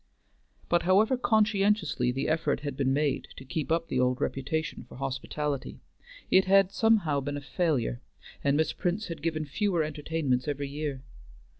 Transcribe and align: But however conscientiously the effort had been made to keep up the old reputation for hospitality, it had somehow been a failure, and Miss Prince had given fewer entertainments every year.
But 0.67 0.81
however 0.81 1.15
conscientiously 1.15 2.11
the 2.11 2.27
effort 2.27 2.61
had 2.61 2.75
been 2.75 2.91
made 2.91 3.27
to 3.37 3.45
keep 3.45 3.71
up 3.71 3.87
the 3.87 3.99
old 3.99 4.19
reputation 4.19 4.83
for 4.89 4.95
hospitality, 4.95 5.79
it 6.31 6.45
had 6.45 6.71
somehow 6.71 7.19
been 7.19 7.37
a 7.37 7.41
failure, 7.41 8.01
and 8.43 8.57
Miss 8.57 8.73
Prince 8.73 9.09
had 9.09 9.21
given 9.21 9.45
fewer 9.45 9.83
entertainments 9.83 10.47
every 10.47 10.69
year. 10.69 11.03